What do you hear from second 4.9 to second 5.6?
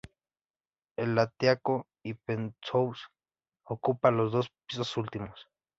últimos.